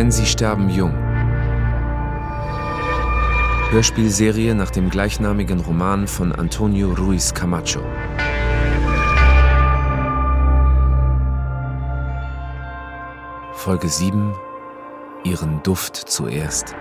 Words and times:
Denn 0.00 0.10
sie 0.10 0.24
sterben 0.24 0.70
jung. 0.70 0.94
Hörspielserie 3.70 4.54
nach 4.54 4.70
dem 4.70 4.88
gleichnamigen 4.88 5.60
Roman 5.60 6.08
von 6.08 6.32
Antonio 6.32 6.94
Ruiz 6.94 7.34
Camacho. 7.34 7.82
Folge 13.52 13.90
7 13.90 14.32
Ihren 15.24 15.62
Duft 15.64 15.96
zuerst. 15.96 16.74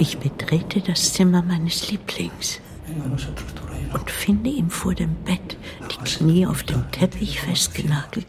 Ich 0.00 0.18
betrete 0.18 0.80
das 0.80 1.12
Zimmer 1.12 1.42
meines 1.42 1.90
Lieblings 1.90 2.60
und 3.92 4.10
finde 4.10 4.48
ihn 4.48 4.70
vor 4.70 4.94
dem 4.94 5.14
Bett, 5.24 5.56
die 5.90 6.04
Knie 6.04 6.46
auf 6.46 6.62
dem 6.62 6.88
Teppich 6.92 7.40
festgenagelt. 7.40 8.28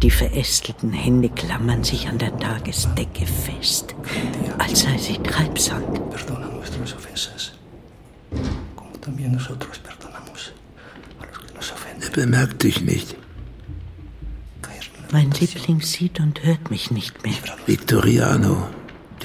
Die 0.00 0.10
verästelten 0.12 0.92
Hände 0.92 1.28
klammern 1.28 1.82
sich 1.82 2.08
an 2.08 2.18
der 2.18 2.36
Tagesdecke 2.38 3.26
fest, 3.26 3.96
als 4.58 4.82
sei 4.82 4.96
sie 4.96 5.18
Treibsand. 5.18 6.00
Er 12.00 12.10
bemerkt 12.10 12.62
dich 12.62 12.80
nicht. 12.82 13.16
Mein 15.10 15.32
Liebling 15.32 15.80
sieht 15.80 16.20
und 16.20 16.44
hört 16.44 16.70
mich 16.70 16.92
nicht 16.92 17.24
mehr. 17.24 17.34
Victoriano, 17.66 18.68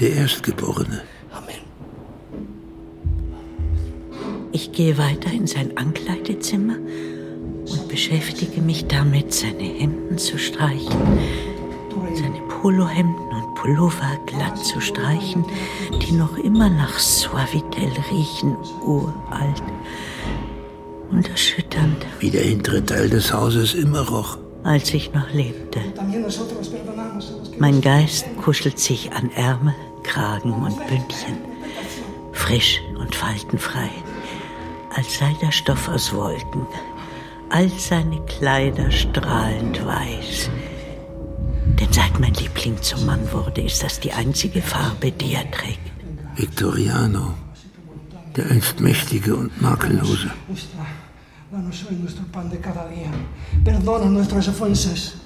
der 0.00 0.12
Erstgeborene. 0.14 1.02
Ich 4.62 4.70
gehe 4.70 4.96
weiter 4.96 5.32
in 5.32 5.48
sein 5.48 5.76
Ankleidezimmer 5.76 6.76
und 6.76 7.88
beschäftige 7.88 8.60
mich 8.60 8.86
damit, 8.86 9.34
seine 9.34 9.64
Hemden 9.64 10.16
zu 10.18 10.38
streichen, 10.38 11.18
seine 12.14 12.40
Polohemden 12.48 13.26
und 13.26 13.54
Pullover 13.56 14.16
glatt 14.26 14.56
zu 14.64 14.80
streichen, 14.80 15.44
die 16.00 16.12
noch 16.12 16.38
immer 16.38 16.70
nach 16.70 16.96
Suavitel 16.96 17.88
riechen, 18.12 18.56
uralt 18.86 19.64
und 21.10 21.28
erschütternd. 21.28 22.06
Wie 22.20 22.30
der 22.30 22.42
hintere 22.42 22.86
Teil 22.86 23.10
des 23.10 23.32
Hauses 23.32 23.74
immer 23.74 24.08
roch. 24.08 24.38
Als 24.62 24.94
ich 24.94 25.12
noch 25.12 25.28
lebte. 25.32 25.80
Mein 27.58 27.80
Geist 27.80 28.26
kuschelt 28.40 28.78
sich 28.78 29.10
an 29.10 29.28
Ärmel, 29.34 29.74
Kragen 30.04 30.52
und 30.52 30.78
Bündchen, 30.86 31.38
frisch 32.32 32.80
und 33.00 33.12
faltenfrei, 33.16 33.90
als 34.96 35.18
sei 35.18 35.34
der 35.40 35.52
Stoff 35.52 35.88
aus 35.88 36.12
Wolken, 36.12 36.66
all 37.50 37.70
seine 37.78 38.20
Kleider 38.26 38.90
strahlend 38.90 39.84
weiß. 39.84 40.50
Denn 41.78 41.92
seit 41.92 42.18
mein 42.20 42.34
Liebling 42.34 42.80
zum 42.82 43.06
Mann 43.06 43.20
wurde, 43.32 43.62
ist 43.62 43.82
das 43.82 44.00
die 44.00 44.12
einzige 44.12 44.62
Farbe, 44.62 45.10
die 45.12 45.34
er 45.34 45.50
trägt. 45.50 45.90
Victoriano, 46.36 47.34
der 48.36 48.50
einst 48.50 48.80
mächtige 48.80 49.36
und 49.36 49.60
makellose. 49.60 50.30
Danos 51.52 51.84
hoy 51.84 51.96
nuestro 51.96 52.24
pan 52.32 52.48
de 52.48 52.58
cada 52.58 52.88
día. 52.88 53.10
Perdona 53.62 54.06
nuestras 54.06 54.48
ofensas, 54.48 55.16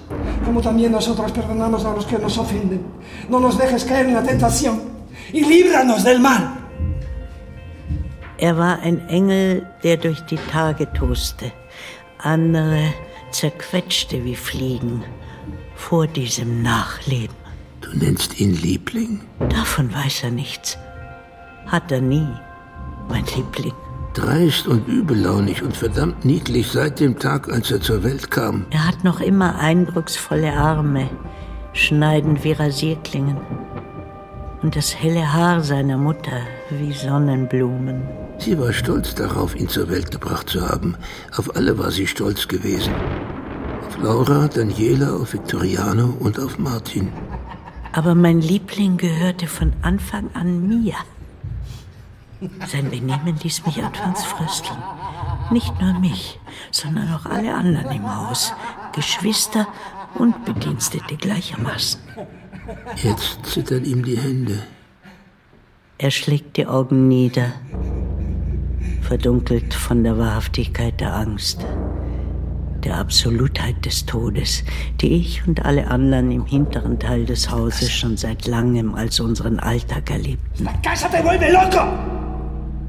como 0.43 0.61
también 0.61 0.91
nosotros 0.91 1.31
perdonamos 1.31 1.85
a 1.85 1.93
los 1.93 2.05
que 2.05 2.19
nos 2.19 2.37
ofenden. 2.37 2.81
No 3.29 3.39
nos 3.39 3.57
dejes 3.57 3.85
caer 3.85 4.07
en 4.07 4.15
la 4.15 4.23
tentación 4.23 4.81
y 5.31 5.45
líbranos 5.45 6.03
del 6.03 6.19
mal. 6.19 6.56
Er 8.39 8.57
war 8.57 8.79
ein 8.79 9.07
Engel, 9.09 9.65
der 9.83 9.97
durch 9.97 10.21
die 10.21 10.39
Tage 10.51 10.91
toste 10.93 11.51
andere 12.19 12.93
zerquetschte 13.31 14.23
wie 14.23 14.35
Fliegen 14.35 15.03
vor 15.75 16.07
diesem 16.07 16.61
Nachleben. 16.61 17.35
Du 17.81 17.95
nennst 17.97 18.39
ihn 18.39 18.55
Liebling? 18.55 19.21
Davon 19.49 19.93
weiß 19.93 20.23
er 20.23 20.31
nichts. 20.31 20.77
Hat 21.67 21.91
er 21.91 22.01
nie, 22.01 22.27
mein 23.09 23.25
Liebling. 23.35 23.73
Dreist 24.13 24.67
und 24.67 24.87
übellaunig 24.87 25.61
und 25.61 25.77
verdammt 25.77 26.25
niedlich 26.25 26.69
seit 26.71 26.99
dem 26.99 27.19
Tag, 27.19 27.49
als 27.49 27.69
er 27.69 27.81
zur 27.81 28.03
Welt 28.03 28.31
kam. 28.31 28.65
Er 28.71 28.87
hat 28.87 29.03
noch 29.03 29.19
immer 29.19 29.59
eindrucksvolle 29.59 30.53
Arme, 30.53 31.07
schneidend 31.73 32.43
wie 32.43 32.53
Rasierklingen. 32.53 33.37
Und 34.63 34.75
das 34.75 34.95
helle 34.95 35.33
Haar 35.33 35.61
seiner 35.61 35.97
Mutter 35.97 36.41
wie 36.69 36.93
Sonnenblumen. 36.93 38.01
Sie 38.37 38.57
war 38.59 38.73
stolz 38.73 39.15
darauf, 39.15 39.55
ihn 39.55 39.67
zur 39.67 39.89
Welt 39.89 40.11
gebracht 40.11 40.49
zu 40.49 40.67
haben. 40.67 40.95
Auf 41.35 41.55
alle 41.55 41.77
war 41.77 41.91
sie 41.91 42.07
stolz 42.07 42.47
gewesen. 42.47 42.93
Auf 43.87 43.97
Laura, 44.01 44.47
Daniela, 44.47 45.15
auf 45.15 45.33
Victoriano 45.33 46.13
und 46.19 46.39
auf 46.39 46.59
Martin. 46.59 47.11
Aber 47.93 48.15
mein 48.15 48.41
Liebling 48.41 48.97
gehörte 48.97 49.47
von 49.47 49.73
Anfang 49.81 50.29
an 50.33 50.67
mir. 50.67 50.93
Sein 52.67 52.91
Benehmen 52.91 53.39
ließ 53.41 53.65
mich 53.65 53.83
anfangs 53.83 54.23
frösteln. 54.23 54.77
Nicht 55.49 55.81
nur 55.81 55.99
mich, 55.99 56.39
sondern 56.71 57.11
auch 57.13 57.25
alle 57.25 57.55
anderen 57.55 57.91
im 57.91 58.15
Haus. 58.15 58.53
Geschwister 58.93 59.67
und 60.15 60.45
Bedienstete 60.45 61.15
gleichermaßen. 61.15 61.99
Jetzt 62.95 63.39
zittern 63.45 63.85
ihm 63.85 64.03
die 64.03 64.17
Hände. 64.17 64.59
Er 65.99 66.11
schlägt 66.11 66.57
die 66.57 66.67
Augen 66.67 67.07
nieder, 67.07 67.53
verdunkelt 69.01 69.73
von 69.73 70.03
der 70.03 70.15
Wahrhaftigkeit 70.19 70.99
der 70.99 71.15
Angst, 71.15 71.65
der 72.83 72.99
Absolutheit 72.99 73.83
des 73.83 74.05
Todes, 74.05 74.63
die 75.01 75.15
ich 75.15 75.47
und 75.47 75.65
alle 75.65 75.87
anderen 75.87 76.31
im 76.31 76.45
hinteren 76.45 76.99
Teil 76.99 77.25
des 77.25 77.49
Hauses 77.49 77.91
schon 77.91 78.15
seit 78.15 78.45
langem 78.45 78.93
als 78.93 79.19
unseren 79.19 79.59
Alltag 79.59 80.11
erlebten. 80.11 80.69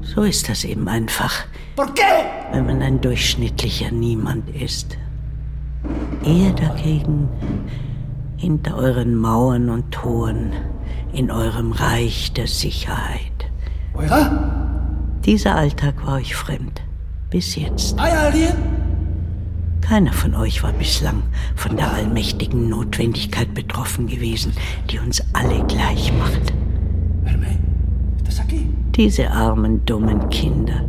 So 0.03 0.21
ist 0.21 0.47
das 0.47 0.63
eben 0.63 0.87
einfach, 0.87 1.45
wenn 2.51 2.65
man 2.67 2.83
ein 2.83 3.01
durchschnittlicher 3.01 3.89
Niemand 3.89 4.47
ist. 4.55 4.99
Ihr 6.23 6.51
dagegen 6.51 7.27
hinter 8.37 8.77
euren 8.77 9.15
Mauern 9.15 9.69
und 9.71 9.91
Toren, 9.91 10.51
in 11.13 11.31
eurem 11.31 11.71
Reich 11.71 12.33
der 12.33 12.47
Sicherheit. 12.47 13.21
Dieser 15.25 15.55
Alltag 15.55 16.05
war 16.05 16.15
euch 16.15 16.35
fremd. 16.35 16.81
Bis 17.29 17.55
jetzt. 17.55 17.97
Keiner 19.81 20.13
von 20.13 20.35
euch 20.35 20.63
war 20.63 20.73
bislang 20.73 21.23
von 21.55 21.75
der 21.75 21.91
allmächtigen 21.91 22.69
Notwendigkeit 22.69 23.53
betroffen 23.53 24.07
gewesen, 24.07 24.53
die 24.89 24.99
uns 24.99 25.23
alle 25.33 25.63
gleich 25.65 26.13
macht. 26.13 26.53
Diese 28.95 29.31
armen, 29.31 29.85
dummen 29.85 30.29
Kinder. 30.29 30.83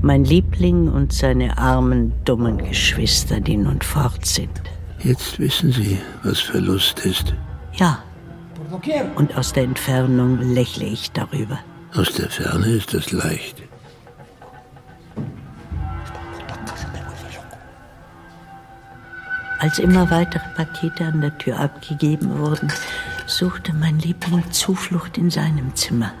Mein 0.00 0.24
Liebling 0.24 0.88
und 0.88 1.12
seine 1.12 1.58
armen, 1.58 2.12
dummen 2.24 2.58
Geschwister, 2.58 3.40
die 3.40 3.56
nun 3.56 3.80
fort 3.82 4.24
sind. 4.26 4.62
Jetzt 5.02 5.38
wissen 5.38 5.70
Sie, 5.70 5.98
was 6.22 6.40
Verlust 6.40 7.00
ist. 7.00 7.34
Ja. 7.74 7.98
Und 9.16 9.36
aus 9.36 9.52
der 9.52 9.64
Entfernung 9.64 10.38
lächle 10.40 10.84
ich 10.84 11.12
darüber. 11.12 11.58
Aus 11.94 12.12
der 12.12 12.28
Ferne 12.28 12.66
ist 12.66 12.92
es 12.94 13.12
leicht. 13.12 13.62
Als 19.60 19.78
immer 19.78 20.10
weitere 20.10 20.42
Pakete 20.56 21.06
an 21.06 21.20
der 21.20 21.38
Tür 21.38 21.58
abgegeben 21.58 22.38
wurden, 22.38 22.70
suchte 23.26 23.72
mein 23.72 23.98
Liebling 23.98 24.50
Zuflucht 24.50 25.16
in 25.16 25.30
seinem 25.30 25.74
Zimmer. 25.74 26.12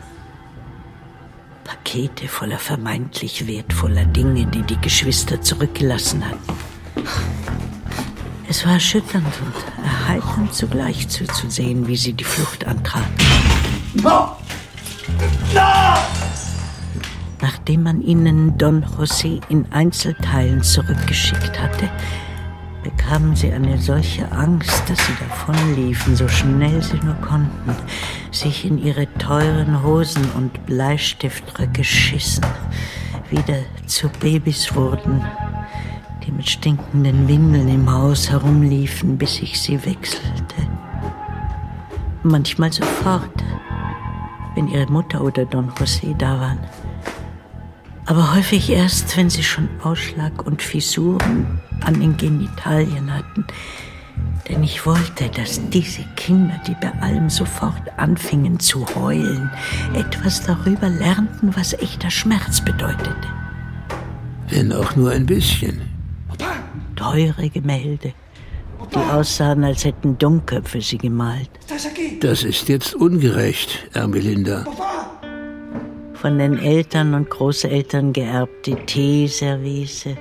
Pakete 1.64 2.28
voller 2.28 2.58
vermeintlich 2.58 3.46
wertvoller 3.46 4.06
Dinge, 4.06 4.46
die 4.46 4.62
die 4.62 4.80
Geschwister 4.80 5.42
zurückgelassen 5.42 6.24
hatten. 6.24 6.38
Es 8.48 8.64
war 8.66 8.74
erschütternd 8.74 9.26
und 9.26 9.84
erheiternd 9.84 10.52
zugleich 10.54 11.08
zuzusehen, 11.08 11.86
wie 11.86 11.96
sie 11.96 12.12
die 12.12 12.24
Flucht 12.24 12.66
antraten. 12.66 13.08
Nachdem 17.40 17.82
man 17.82 18.02
ihnen 18.02 18.56
Don 18.58 18.84
José 18.84 19.40
in 19.48 19.66
Einzelteilen 19.72 20.62
zurückgeschickt 20.62 21.58
hatte, 21.58 21.90
bekamen 22.82 23.34
sie 23.34 23.50
eine 23.50 23.78
solche 23.78 24.30
Angst, 24.30 24.82
dass 24.88 24.98
sie 24.98 25.14
davonliefen, 25.18 26.14
so 26.14 26.28
schnell 26.28 26.82
sie 26.82 27.00
nur 27.02 27.14
konnten, 27.16 27.74
sich 28.30 28.66
in 28.66 28.78
ihre 28.78 29.12
teuren 29.14 29.82
Hosen 29.82 30.30
und 30.32 30.66
Bleistiftröcke 30.66 31.82
schissen, 31.82 32.44
wieder 33.30 33.60
zu 33.86 34.08
Babys 34.20 34.74
wurden, 34.74 35.24
mit 36.36 36.48
stinkenden 36.48 37.28
Windeln 37.28 37.68
im 37.68 37.90
Haus 37.90 38.30
herumliefen, 38.30 39.16
bis 39.16 39.40
ich 39.40 39.60
sie 39.60 39.84
wechselte. 39.84 40.54
Manchmal 42.22 42.72
sofort, 42.72 43.44
wenn 44.54 44.68
ihre 44.68 44.90
Mutter 44.90 45.22
oder 45.22 45.44
Don 45.44 45.70
José 45.72 46.16
da 46.16 46.40
waren. 46.40 46.58
Aber 48.06 48.34
häufig 48.34 48.70
erst, 48.70 49.16
wenn 49.16 49.30
sie 49.30 49.42
schon 49.42 49.68
Ausschlag 49.82 50.46
und 50.46 50.60
Fissuren 50.60 51.60
an 51.80 52.00
den 52.00 52.16
Genitalien 52.16 53.12
hatten. 53.12 53.46
Denn 54.48 54.62
ich 54.62 54.84
wollte, 54.84 55.30
dass 55.30 55.68
diese 55.70 56.02
Kinder, 56.16 56.60
die 56.66 56.76
bei 56.80 56.92
allem 57.00 57.30
sofort 57.30 57.82
anfingen 57.96 58.60
zu 58.60 58.86
heulen, 58.94 59.50
etwas 59.94 60.42
darüber 60.42 60.88
lernten, 60.90 61.56
was 61.56 61.72
echter 61.72 62.10
Schmerz 62.10 62.60
bedeutete. 62.60 63.28
Wenn 64.48 64.72
auch 64.72 64.94
nur 64.96 65.10
ein 65.10 65.24
bisschen. 65.24 65.93
Teure 66.96 67.48
Gemälde, 67.50 68.12
die 68.92 68.96
aussahen, 68.96 69.64
als 69.64 69.84
hätten 69.84 70.18
Dummköpfe 70.18 70.80
sie 70.80 70.98
gemalt. 70.98 71.50
Das 72.20 72.44
ist 72.44 72.68
jetzt 72.68 72.94
ungerecht, 72.94 73.88
Ermelinda. 73.92 74.64
Von 76.14 76.38
den 76.38 76.58
Eltern 76.58 77.14
und 77.14 77.28
Großeltern 77.28 78.12
geerbte 78.12 78.76
Teeservice 78.86 80.16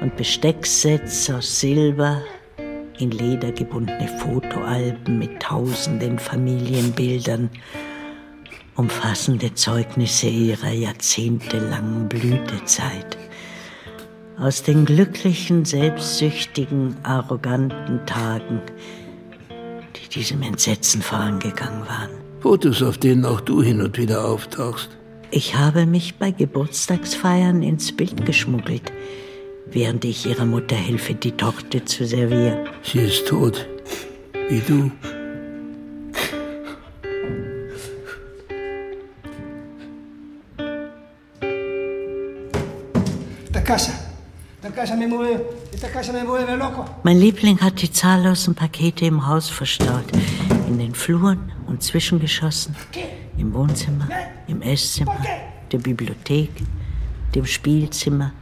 und 0.00 0.16
Bestecksets 0.16 1.30
aus 1.30 1.60
Silber, 1.60 2.22
in 2.98 3.12
Leder 3.12 3.52
gebundene 3.52 4.08
Fotoalben 4.18 5.18
mit 5.18 5.40
tausenden 5.40 6.18
Familienbildern, 6.18 7.48
umfassende 8.74 9.54
Zeugnisse 9.54 10.28
ihrer 10.28 10.72
jahrzehntelangen 10.72 12.08
Blütezeit. 12.08 13.16
Aus 14.40 14.62
den 14.62 14.84
glücklichen, 14.84 15.64
selbstsüchtigen, 15.64 16.96
arroganten 17.02 18.06
Tagen, 18.06 18.60
die 19.96 20.08
diesem 20.08 20.42
Entsetzen 20.42 21.02
vorangegangen 21.02 21.80
waren. 21.80 22.10
Fotos, 22.40 22.82
auf 22.82 22.98
denen 22.98 23.24
auch 23.24 23.40
du 23.40 23.62
hin 23.62 23.80
und 23.80 23.98
wieder 23.98 24.24
auftauchst. 24.24 24.90
Ich 25.30 25.56
habe 25.56 25.86
mich 25.86 26.16
bei 26.16 26.30
Geburtstagsfeiern 26.30 27.62
ins 27.62 27.94
Bild 27.94 28.24
geschmuggelt 28.24 28.92
während 29.72 30.04
ich 30.04 30.26
ihrer 30.26 30.44
Mutter 30.44 30.76
helfe, 30.76 31.14
die 31.14 31.32
Torte 31.32 31.84
zu 31.84 32.06
servieren. 32.06 32.68
Sie 32.82 33.00
ist 33.00 33.26
tot, 33.26 33.66
wie 34.48 34.60
du. 34.60 34.90
Mein 47.02 47.18
Liebling 47.18 47.60
hat 47.60 47.80
die 47.82 47.90
zahllosen 47.90 48.54
Pakete 48.54 49.06
im 49.06 49.26
Haus 49.26 49.48
verstaut. 49.48 50.04
In 50.68 50.78
den 50.78 50.94
Fluren 50.94 51.52
und 51.66 51.82
Zwischengeschossen, 51.82 52.76
im 53.38 53.54
Wohnzimmer, 53.54 54.08
im 54.46 54.62
Esszimmer, 54.62 55.16
der 55.72 55.78
Bibliothek, 55.78 56.50
dem 57.34 57.46
Spielzimmer, 57.46 58.32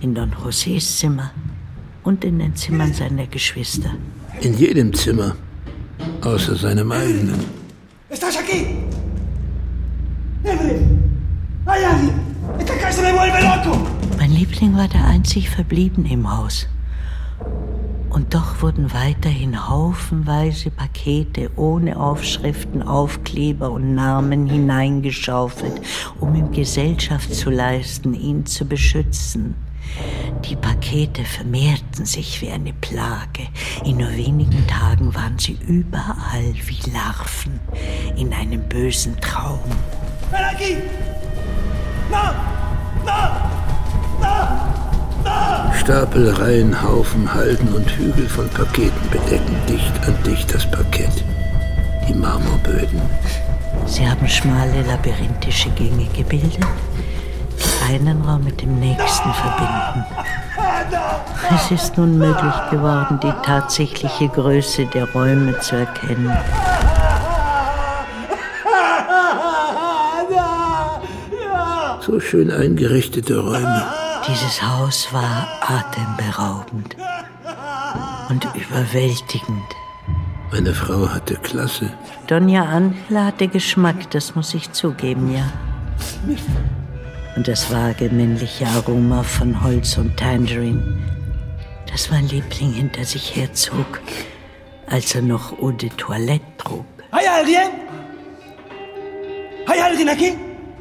in 0.00 0.14
Don 0.14 0.32
Josés 0.32 0.98
Zimmer 0.98 1.30
und 2.04 2.24
in 2.24 2.38
den 2.38 2.54
Zimmern 2.54 2.92
seiner 2.92 3.26
Geschwister. 3.26 3.90
In 4.40 4.56
jedem 4.58 4.92
Zimmer, 4.92 5.36
außer 6.22 6.56
seinem 6.56 6.90
eigenen. 6.92 7.40
¿Estás 8.08 8.36
aquí? 8.36 8.66
Evelyn, 10.44 11.02
hay 11.66 11.84
alguien. 11.84 12.20
Esta 12.58 12.76
casa 12.78 13.02
me 13.02 13.12
vuelve 13.12 13.40
loco. 13.40 13.91
Liebling 14.52 14.76
war 14.76 14.88
der 14.88 15.06
einzig 15.06 15.48
Verbliebene 15.48 16.12
im 16.12 16.30
Haus. 16.30 16.68
Und 18.10 18.34
doch 18.34 18.60
wurden 18.60 18.92
weiterhin 18.92 19.66
haufenweise 19.66 20.70
Pakete 20.70 21.50
ohne 21.56 21.98
Aufschriften, 21.98 22.82
Aufkleber 22.82 23.70
und 23.70 23.94
Namen 23.94 24.46
hineingeschaufelt, 24.46 25.80
um 26.20 26.34
ihm 26.34 26.52
Gesellschaft 26.52 27.34
zu 27.34 27.48
leisten, 27.48 28.12
ihn 28.12 28.44
zu 28.44 28.66
beschützen. 28.66 29.54
Die 30.44 30.56
Pakete 30.56 31.24
vermehrten 31.24 32.04
sich 32.04 32.42
wie 32.42 32.50
eine 32.50 32.74
Plage. 32.74 33.48
In 33.86 33.96
nur 33.96 34.12
wenigen 34.12 34.66
Tagen 34.66 35.14
waren 35.14 35.38
sie 35.38 35.56
überall 35.66 36.52
wie 36.66 36.90
Larven 36.90 37.58
in 38.16 38.34
einem 38.34 38.60
bösen 38.68 39.18
Traum. 39.18 39.60
Stapelreihen, 45.82 46.80
Haufen, 46.80 47.32
Halden 47.34 47.68
und 47.74 47.90
Hügel 47.90 48.28
von 48.28 48.48
Paketen 48.50 49.10
bedecken 49.10 49.56
dicht 49.68 49.92
an 50.06 50.16
dicht 50.24 50.54
das 50.54 50.64
Parkett. 50.70 51.24
Die 52.08 52.14
Marmorböden. 52.14 53.00
Sie 53.86 54.08
haben 54.08 54.28
schmale, 54.28 54.82
labyrinthische 54.86 55.70
Gänge 55.70 56.06
gebildet, 56.16 56.64
einen 57.88 58.22
Raum 58.22 58.44
mit 58.44 58.62
dem 58.62 58.78
nächsten 58.78 59.32
verbinden. 59.34 60.04
Es 61.54 61.70
ist 61.70 61.98
nun 61.98 62.16
möglich 62.16 62.54
geworden, 62.70 63.18
die 63.22 63.32
tatsächliche 63.44 64.28
Größe 64.28 64.86
der 64.86 65.10
Räume 65.12 65.58
zu 65.58 65.76
erkennen. 65.76 66.32
So 72.00 72.20
schön 72.20 72.50
eingerichtete 72.50 73.38
Räume. 73.38 74.01
Dieses 74.28 74.62
Haus 74.62 75.12
war 75.12 75.48
atemberaubend 75.60 76.96
und 78.28 78.46
überwältigend. 78.54 79.64
Meine 80.50 80.74
Frau 80.74 81.08
hatte 81.08 81.34
Klasse. 81.36 81.92
Donja 82.26 82.64
Angela 82.64 83.26
hatte 83.26 83.48
Geschmack, 83.48 84.10
das 84.10 84.34
muss 84.34 84.54
ich 84.54 84.72
zugeben, 84.72 85.34
ja 85.34 85.50
und 87.36 87.48
das 87.48 87.70
vage 87.70 88.10
männliche 88.10 88.66
Aroma 88.66 89.22
von 89.22 89.62
Holz 89.62 89.96
und 89.96 90.16
Tangerine, 90.16 90.98
das 91.90 92.10
mein 92.10 92.28
Liebling 92.28 92.72
hinter 92.72 93.04
sich 93.04 93.36
herzog, 93.36 94.00
als 94.86 95.14
er 95.14 95.22
noch 95.22 95.58
Eau 95.58 95.70
de 95.70 95.90
Toilette 95.96 96.44
trug. 96.58 96.84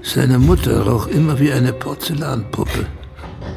Seine 0.03 0.39
Mutter 0.39 0.87
roch 0.87 1.07
immer 1.07 1.39
wie 1.39 1.51
eine 1.51 1.73
Porzellanpuppe, 1.73 2.87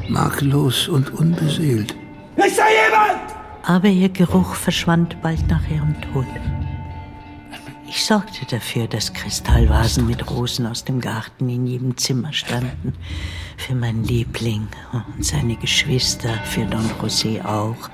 makellos 0.09 0.87
und 0.87 1.11
unbeseelt. 1.11 1.95
Ist 2.37 2.57
da 2.57 2.65
jemand? 2.67 3.33
Aber 3.63 3.87
ihr 3.87 4.09
Geruch 4.09 4.55
verschwand 4.55 5.21
bald 5.21 5.47
nach 5.47 5.67
ihrem 5.69 5.95
Tod. 6.01 6.27
Ich 7.87 8.03
sorgte 8.03 8.45
dafür, 8.45 8.87
dass 8.87 9.13
Kristallvasen 9.13 10.05
mit 10.05 10.29
Rosen 10.29 10.65
aus 10.65 10.83
dem 10.83 10.99
Garten 10.99 11.49
in 11.49 11.65
jedem 11.65 11.97
Zimmer 11.97 12.33
standen. 12.33 12.93
Für 13.57 13.73
meinen 13.73 14.03
Liebling 14.03 14.67
und 14.91 15.25
seine 15.25 15.55
Geschwister, 15.55 16.33
für 16.43 16.65
Don 16.65 16.89
José 17.01 17.43
auch, 17.45 17.89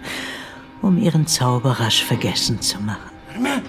um 0.81 0.97
ihren 0.97 1.27
Zauber 1.27 1.79
rasch 1.79 2.03
vergessen 2.03 2.59
zu 2.61 2.79
machen. 2.79 3.11
Herme! 3.27 3.61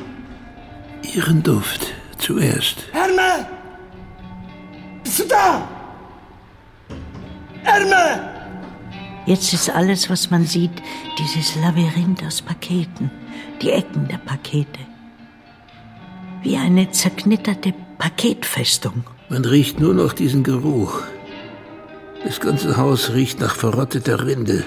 Ihren 1.15 1.43
Duft 1.43 1.93
zuerst. 2.19 2.87
Herme! 2.93 3.47
Bist 5.03 5.19
du 5.19 5.25
da? 5.25 5.69
Herme! 7.63 8.31
Jetzt 9.27 9.53
ist 9.53 9.71
alles, 9.71 10.11
was 10.11 10.31
man 10.31 10.45
sieht, 10.45 10.83
dieses 11.19 11.55
Labyrinth 11.57 12.25
aus 12.25 12.43
Paketen, 12.43 13.11
die 13.61 13.71
Ecken 13.71 14.09
der 14.09 14.19
Pakete 14.19 14.81
wie 16.43 16.57
eine 16.57 16.91
zerknitterte 16.91 17.73
Paketfestung. 17.99 19.05
Man 19.29 19.45
riecht 19.45 19.81
nur 19.81 19.95
noch 19.95 20.13
diesen 20.13 20.43
Geruch. 20.43 21.03
Das 22.25 22.41
ganze 22.41 22.77
Haus 22.77 23.13
riecht 23.13 23.41
nach 23.41 23.55
verrotteter 23.55 24.27
Rinde. 24.27 24.65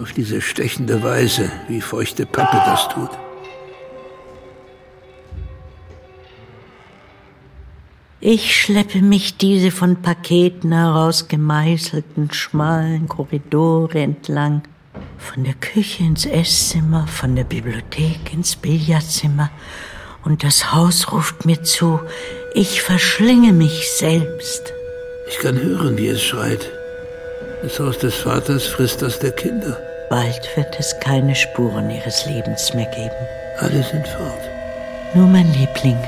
Auf 0.00 0.12
diese 0.12 0.40
stechende 0.40 1.02
Weise, 1.02 1.50
wie 1.68 1.80
feuchte 1.80 2.26
Pappe 2.26 2.56
das 2.64 2.88
tut. 2.88 3.10
Ich 8.26 8.58
schleppe 8.58 9.02
mich 9.02 9.36
diese 9.36 9.70
von 9.70 10.00
Paketen 10.00 10.72
herausgemeißelten, 10.72 12.32
schmalen 12.32 13.06
Korridore 13.06 13.98
entlang, 13.98 14.62
von 15.18 15.44
der 15.44 15.52
Küche 15.52 16.04
ins 16.04 16.24
Esszimmer, 16.24 17.06
von 17.06 17.36
der 17.36 17.44
Bibliothek 17.44 18.32
ins 18.32 18.56
Billardzimmer 18.56 19.50
und 20.24 20.42
das 20.42 20.72
Haus 20.72 21.12
ruft 21.12 21.44
mir 21.44 21.62
zu, 21.64 22.00
ich 22.54 22.80
verschlinge 22.80 23.52
mich 23.52 23.90
selbst. 23.90 24.72
Ich 25.28 25.36
kann 25.40 25.60
hören, 25.60 25.98
wie 25.98 26.08
es 26.08 26.22
schreit. 26.22 26.70
Das 27.60 27.78
Haus 27.78 27.98
des 27.98 28.14
Vaters 28.14 28.64
frisst 28.64 29.02
das 29.02 29.18
der 29.18 29.32
Kinder. 29.32 29.76
Bald 30.08 30.48
wird 30.56 30.74
es 30.78 30.98
keine 30.98 31.34
Spuren 31.34 31.90
ihres 31.90 32.24
Lebens 32.24 32.72
mehr 32.72 32.86
geben. 32.86 33.28
Alle 33.58 33.82
sind 33.82 34.08
fort. 34.08 34.48
Nur 35.14 35.26
mein 35.26 35.52
Liebling, 35.52 35.98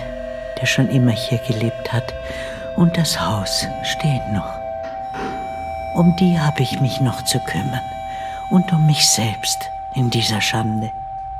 der 0.60 0.66
schon 0.66 0.88
immer 0.88 1.12
hier 1.12 1.38
gelebt 1.38 1.92
hat, 1.92 2.14
und 2.76 2.96
das 2.96 3.18
Haus 3.18 3.66
steht 3.82 4.26
noch. 4.32 4.54
Um 5.94 6.14
die 6.16 6.38
habe 6.38 6.62
ich 6.62 6.78
mich 6.80 7.00
noch 7.00 7.24
zu 7.24 7.38
kümmern 7.40 7.80
und 8.50 8.70
um 8.72 8.86
mich 8.86 9.08
selbst 9.08 9.58
in 9.94 10.10
dieser 10.10 10.40
Schande. 10.40 10.90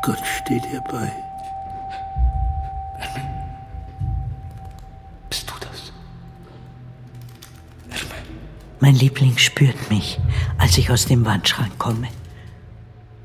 Gott 0.02 0.22
steht 0.24 0.64
dir 0.64 0.80
bei. 0.80 1.12
Bist 5.28 5.50
du 5.50 5.54
das? 5.60 5.92
Erme. 7.90 8.14
Mein 8.80 8.94
Liebling 8.94 9.36
spürt 9.36 9.90
mich, 9.90 10.18
als 10.56 10.78
ich 10.78 10.90
aus 10.90 11.04
dem 11.04 11.26
Wandschrank 11.26 11.78
komme 11.78 12.08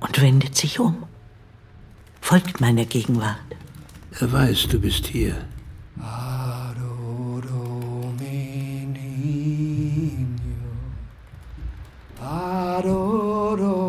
und 0.02 0.22
wendet 0.22 0.58
sich 0.58 0.80
um, 0.80 1.04
folgt 2.20 2.60
meiner 2.60 2.86
Gegenwart. 2.86 3.38
Er 4.20 4.32
weiß, 4.34 4.68
du 4.68 4.80
bist 4.82 5.08
hier. 5.08 5.36
Paroro. 12.22 13.81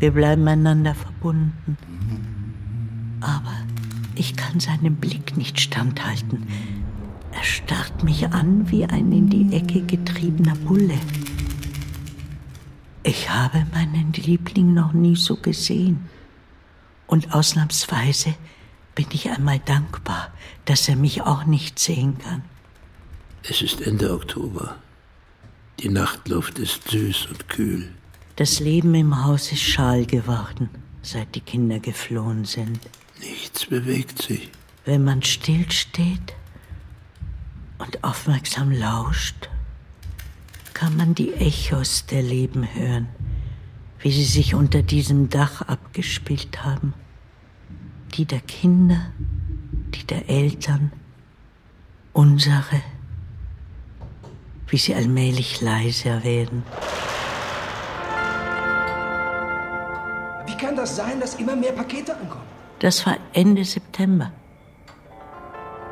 Wir 0.00 0.12
bleiben 0.12 0.48
einander 0.48 0.94
verbunden. 0.94 1.76
Aber 3.20 3.52
ich 4.14 4.34
kann 4.34 4.58
seinem 4.58 4.96
Blick 4.96 5.36
nicht 5.36 5.60
standhalten. 5.60 6.46
Er 7.32 7.44
starrt 7.44 8.02
mich 8.02 8.26
an 8.28 8.70
wie 8.70 8.86
ein 8.86 9.12
in 9.12 9.28
die 9.28 9.54
Ecke 9.54 9.82
getriebener 9.82 10.56
Bulle. 10.56 10.98
Ich 13.02 13.28
habe 13.28 13.66
meinen 13.74 14.12
Liebling 14.14 14.72
noch 14.72 14.94
nie 14.94 15.16
so 15.16 15.36
gesehen. 15.36 16.08
Und 17.06 17.34
ausnahmsweise 17.34 18.34
bin 18.94 19.06
ich 19.12 19.30
einmal 19.30 19.58
dankbar, 19.58 20.32
dass 20.64 20.88
er 20.88 20.96
mich 20.96 21.20
auch 21.22 21.44
nicht 21.44 21.78
sehen 21.78 22.16
kann. 22.18 22.42
Es 23.42 23.60
ist 23.60 23.82
Ende 23.82 24.14
Oktober. 24.14 24.76
Die 25.80 25.90
Nachtluft 25.90 26.58
ist 26.58 26.88
süß 26.88 27.26
und 27.26 27.48
kühl. 27.48 27.90
Das 28.40 28.58
Leben 28.58 28.94
im 28.94 29.22
Haus 29.22 29.52
ist 29.52 29.60
schal 29.60 30.06
geworden, 30.06 30.70
seit 31.02 31.34
die 31.34 31.42
Kinder 31.42 31.78
geflohen 31.78 32.46
sind. 32.46 32.80
Nichts 33.20 33.66
bewegt 33.66 34.22
sich. 34.22 34.50
Wenn 34.86 35.04
man 35.04 35.22
stillsteht 35.22 36.32
und 37.76 38.02
aufmerksam 38.02 38.72
lauscht, 38.72 39.50
kann 40.72 40.96
man 40.96 41.14
die 41.14 41.34
Echos 41.34 42.06
der 42.06 42.22
Leben 42.22 42.66
hören, 42.74 43.08
wie 43.98 44.10
sie 44.10 44.24
sich 44.24 44.54
unter 44.54 44.82
diesem 44.82 45.28
Dach 45.28 45.60
abgespielt 45.60 46.64
haben. 46.64 46.94
Die 48.14 48.24
der 48.24 48.40
Kinder, 48.40 49.12
die 49.94 50.04
der 50.04 50.30
Eltern, 50.30 50.92
unsere, 52.14 52.80
wie 54.68 54.78
sie 54.78 54.94
allmählich 54.94 55.60
leiser 55.60 56.24
werden. 56.24 56.62
Kann 60.70 60.76
das 60.76 60.94
sein, 60.94 61.18
dass 61.18 61.34
immer 61.34 61.56
mehr 61.56 61.72
Pakete 61.72 62.14
ankommen? 62.14 62.44
Das 62.78 63.04
war 63.04 63.16
Ende 63.32 63.64
September. 63.64 64.30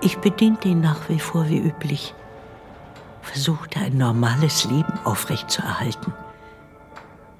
Ich 0.00 0.18
bediente 0.18 0.68
ihn 0.68 0.80
nach 0.80 1.08
wie 1.08 1.18
vor 1.18 1.48
wie 1.48 1.58
üblich, 1.58 2.14
versuchte 3.22 3.80
ein 3.80 3.98
normales 3.98 4.66
Leben 4.66 4.92
aufrechtzuerhalten. 5.02 6.14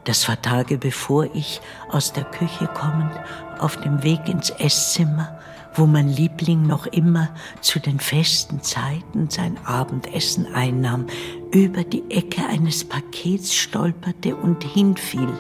Das 0.03 0.29
war 0.29 0.43
Tage 0.43 0.79
bevor 0.79 1.33
ich 1.33 1.61
aus 1.93 2.13
der 2.13 2.25
Küche 2.25 2.67
kommend 2.75 3.13
auf 3.61 3.77
dem 3.77 4.03
Weg 4.03 4.29
ins 4.29 4.51
Esszimmer, 4.51 5.39
wo 5.75 5.87
mein 5.87 6.09
Liebling 6.09 6.67
noch 6.67 6.87
immer 6.87 7.29
zu 7.61 7.79
den 7.79 8.01
festen 8.01 8.65
Zeiten 8.65 9.31
sein 9.31 9.59
Abendessen 9.65 10.53
einnahm, 10.53 11.07
über 11.53 11.85
die 11.85 12.03
Ecke 12.11 12.45
eines 12.49 12.85
Pakets 12.85 13.55
stolperte 13.55 14.35
und 14.35 14.65
hinfiel 14.65 15.33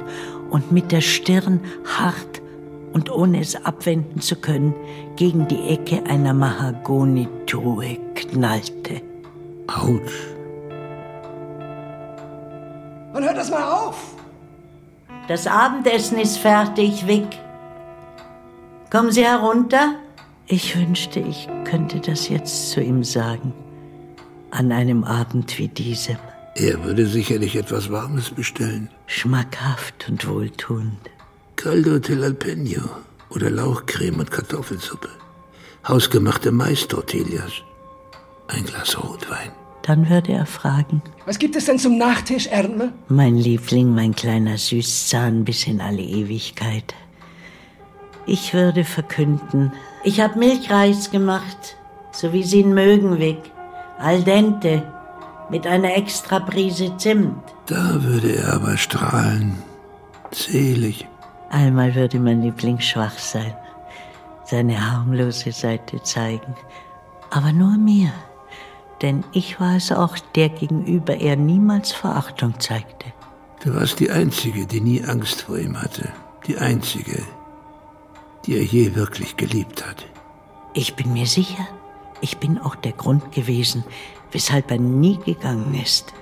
und 0.51 0.73
mit 0.73 0.93
der 0.93 1.01
Stirn 1.01 1.61
hart 1.99 2.43
und 2.93 3.11
ohne 3.11 3.41
es 3.41 3.55
abwenden 3.65 4.21
zu 4.21 4.37
können 4.37 4.75
gegen 5.17 5.47
die 5.49 5.69
Ecke 5.69 6.03
einer 6.07 6.35
Mahagonitruhe 6.35 7.99
knallte. 8.15 9.03
Autsch. 9.67 10.29
Und 13.13 13.25
hört 13.25 13.37
das 13.37 13.51
mal 13.51 13.63
auf! 13.63 14.15
Das 15.29 15.47
Abendessen 15.47 16.19
ist 16.19 16.39
fertig, 16.39 17.07
Vic. 17.07 17.27
Kommen 18.91 19.11
Sie 19.11 19.25
herunter? 19.25 19.97
Ich 20.47 20.79
wünschte, 20.79 21.21
ich 21.21 21.47
könnte 21.65 22.01
das 22.01 22.31
jetzt 22.31 22.71
zu 22.71 22.81
ihm 22.81 23.05
sagen. 23.05 23.53
An 24.51 24.73
einem 24.73 25.05
Abend 25.05 25.59
wie 25.59 25.69
diesem. 25.69 26.17
Er 26.61 26.83
würde 26.83 27.07
sicherlich 27.07 27.55
etwas 27.55 27.89
Warmes 27.93 28.31
bestellen. 28.31 28.91
Schmackhaft 29.07 30.09
und 30.09 30.27
wohltuend. 30.27 30.99
Caldo 31.55 31.93
Alpeño 31.93 32.83
oder 33.31 33.49
Lauchcreme 33.49 34.19
und 34.19 34.31
Kartoffelsuppe. 34.33 35.09
Hausgemachte 35.87 36.51
Mais-Tortillas. 36.51 37.53
Ein 38.49 38.65
Glas 38.65 38.99
Rotwein. 38.99 39.53
Dann 39.83 40.11
würde 40.11 40.33
er 40.33 40.47
fragen. 40.47 41.01
Was 41.27 41.39
gibt 41.39 41.55
es 41.55 41.67
denn 41.67 41.79
zum 41.79 41.97
Nachtisch, 41.97 42.49
Ernme? 42.49 42.93
Mein 43.09 43.37
Liebling, 43.37 43.95
mein 43.95 44.17
kleiner 44.17 44.59
Süßzahn 44.59 45.45
bis 45.45 45.65
in 45.69 45.81
alle 45.81 46.03
Ewigkeit. 46.03 46.93
Ich 48.27 48.53
würde 48.53 48.85
verkünden, 48.85 49.73
ich 50.03 50.21
habe 50.21 50.39
Milchreis 50.39 51.13
gemacht, 51.13 51.77
so 52.11 52.33
wie 52.33 52.43
Sie 52.43 52.61
ihn 52.61 52.75
mögen, 52.75 53.21
Vic. 53.21 53.39
Al 53.99 54.23
dente, 54.23 54.83
mit 55.51 55.67
einer 55.67 55.97
extra 55.97 56.41
Prise 56.41 56.97
Zimt. 56.97 57.37
Da 57.67 58.03
würde 58.03 58.37
er 58.37 58.55
aber 58.55 58.77
strahlen. 58.77 59.57
Selig. 60.31 61.07
Einmal 61.51 61.95
würde 61.95 62.19
mein 62.19 62.43
Liebling 62.43 62.81
schwach 62.81 63.19
sein, 63.19 63.55
seine 64.45 64.91
harmlose 64.91 65.53
Seite 65.53 66.03
zeigen. 66.03 66.55
Aber 67.31 67.53
nur 67.53 67.77
mir. 67.79 68.13
Denn 69.01 69.25
ich 69.33 69.61
war 69.61 69.77
es 69.77 69.93
auch, 69.93 70.19
der 70.35 70.49
gegenüber 70.49 71.17
er 71.17 71.37
niemals 71.37 71.93
Verachtung 71.93 72.59
zeigte. 72.59 73.07
Du 73.65 73.75
warst 73.75 74.01
die 74.01 74.11
Einzige, 74.11 74.67
die 74.67 74.81
nie 74.81 75.05
Angst 75.05 75.43
vor 75.43 75.59
ihm 75.59 75.81
hatte. 75.81 76.11
Die 76.47 76.59
Einzige, 76.59 77.23
die 78.45 78.57
er 78.57 78.65
je 78.65 78.95
wirklich 78.95 79.37
geliebt 79.37 79.87
hat. 79.87 80.05
Ich 80.75 80.95
bin 80.95 81.13
mir 81.13 81.27
sicher, 81.27 81.67
ich 82.21 82.39
bin 82.39 82.59
auch 82.59 82.75
der 82.75 82.93
Grund 82.93 83.33
gewesen, 83.33 83.85
weshalb 84.33 84.71
er 84.71 84.79
nie 84.79 85.19
gegangen 85.25 85.75
ist. 85.75 86.13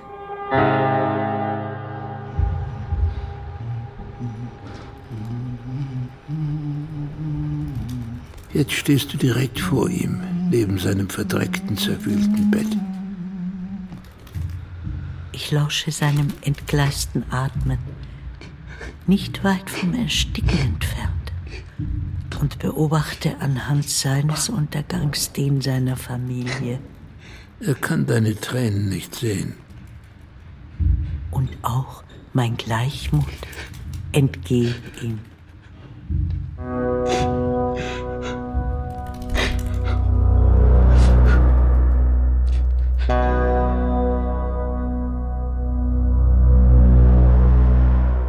Jetzt 8.53 8.71
stehst 8.71 9.13
du 9.13 9.17
direkt 9.17 9.59
vor 9.59 9.89
ihm, 9.89 10.19
neben 10.49 10.79
seinem 10.79 11.09
verdreckten, 11.09 11.77
zerwühlten 11.77 12.49
Bett. 12.49 12.77
Ich 15.31 15.51
lausche 15.51 15.91
seinem 15.91 16.29
entgleisten 16.41 17.23
Atmen, 17.31 17.77
nicht 19.05 19.43
weit 19.43 19.69
vom 19.69 19.93
Ersticken 19.93 20.57
entfernt, 20.57 21.31
und 22.41 22.57
beobachte 22.59 23.37
anhand 23.39 23.87
seines 23.87 24.49
Untergangs 24.49 25.31
den 25.31 25.61
seiner 25.61 25.95
Familie. 25.95 26.79
Er 27.59 27.73
kann 27.73 28.05
deine 28.05 28.35
Tränen 28.35 28.87
nicht 28.87 29.15
sehen. 29.15 29.55
Und 31.31 31.49
auch 31.63 32.03
mein 32.33 32.55
Gleichmut 32.55 33.25
entgeht 34.11 34.75
ihm. 35.01 35.19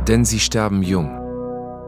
Denn 0.07 0.25
sie 0.25 0.41
sterben 0.41 0.83
jung. 0.83 1.11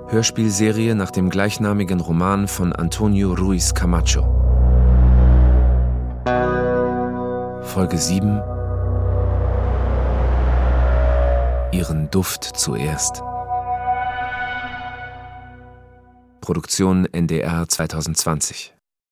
Hörspielserie 0.09 0.95
nach 0.95 1.11
dem 1.11 1.31
gleichnamigen 1.31 2.01
Roman 2.01 2.49
von 2.49 2.75
Antonio 2.75 3.33
Ruiz 3.33 3.73
Camacho. 3.73 4.50
Folge 7.71 7.99
7 7.99 8.43
Ihren 11.71 12.11
Duft 12.11 12.43
zuerst. 12.43 13.23
Produktion 16.41 17.07
NDR 17.13 17.69
2020 17.69 18.75